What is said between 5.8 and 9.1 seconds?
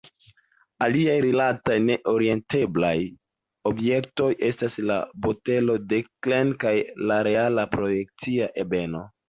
de Klein kaj la reela projekcia ebeno.